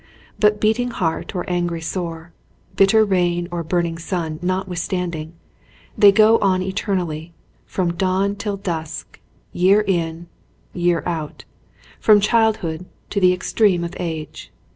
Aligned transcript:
But 0.39 0.59
beating 0.59 0.89
heart 0.89 1.35
or 1.35 1.47
angry 1.47 1.79
sore, 1.79 2.33
bitter 2.75 3.05
rain 3.05 3.47
or 3.51 3.63
burn 3.63 3.85
ing 3.85 3.97
sun 3.99 4.39
notwithstanding, 4.41 5.33
they 5.95 6.11
go 6.11 6.39
on 6.39 6.63
eternally, 6.63 7.35
from 7.67 7.93
dawn 7.93 8.35
till 8.35 8.57
dusk, 8.57 9.19
year 9.53 9.81
in 9.85 10.25
year 10.73 11.03
out, 11.05 11.45
from 11.99 12.19
child 12.19 12.57
hood 12.65 12.87
to 13.11 13.19
the 13.19 13.31
extreme 13.31 13.83
of 13.83 13.93
age. 13.99 14.51